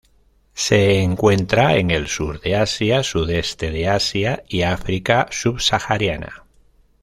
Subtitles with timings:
[0.55, 6.43] Se encuentra en el sur de Asia, sudeste de Asia y África subsahariana.